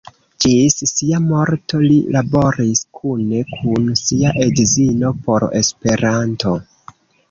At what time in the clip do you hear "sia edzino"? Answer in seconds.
4.03-5.17